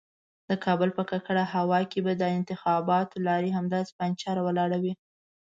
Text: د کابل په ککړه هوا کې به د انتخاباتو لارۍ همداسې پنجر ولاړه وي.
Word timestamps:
د 0.49 0.51
کابل 0.65 0.89
په 0.97 1.03
ککړه 1.11 1.45
هوا 1.53 1.79
کې 1.91 1.99
به 2.05 2.13
د 2.17 2.23
انتخاباتو 2.37 3.23
لارۍ 3.27 3.49
همداسې 3.57 3.91
پنجر 3.99 4.35
ولاړه 4.43 4.77
وي. 4.83 4.93